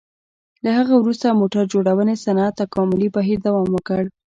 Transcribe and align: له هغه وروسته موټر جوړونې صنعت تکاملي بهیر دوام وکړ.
له 0.63 0.69
هغه 0.79 0.93
وروسته 0.97 1.37
موټر 1.41 1.63
جوړونې 1.73 2.15
صنعت 2.23 2.53
تکاملي 2.63 3.07
بهیر 3.15 3.39
دوام 3.47 3.67
وکړ. 3.71 4.01